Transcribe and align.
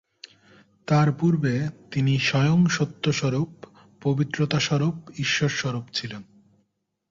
তার 0.87 1.07
পূর্বে 1.19 1.53
তিনি 1.91 2.13
স্বয়ং 2.19 2.67
সত্যস্বরূপ, 2.67 3.51
পবিত্রতা-স্বরূপ, 4.01 4.95
ঈশ্বরস্বরূপ 5.19 5.85
ছিলেন। 5.93 6.21